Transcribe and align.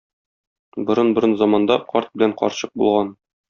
Борын-борын 0.87 1.37
заманда 1.43 1.79
карт 1.95 2.13
белән 2.17 2.37
карчык 2.43 2.77
булган. 2.85 3.17